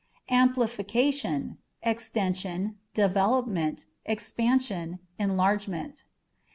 Amplificationâ€" 0.31 1.57
extension, 1.83 2.79
development, 2.95 3.85
expansion, 4.03 4.97
enlarge 5.19 5.67
ment. 5.67 6.05